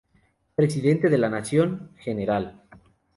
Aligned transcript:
Presidente 0.55 1.09
de 1.09 1.17
la 1.19 1.29
Nación, 1.29 1.91
Gral. 2.03 2.63